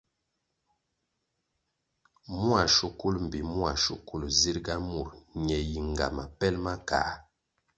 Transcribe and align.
Mua 2.39 2.61
shukul 2.75 3.15
mbpi 3.25 3.39
mua 3.53 3.71
shukul 3.83 4.21
zirʼga 4.39 4.75
mur 4.89 5.07
ñe 5.45 5.57
yi 5.69 5.79
ngama 5.91 6.23
pel 6.39 6.55
ma 6.65 6.73
kā. 6.87 7.01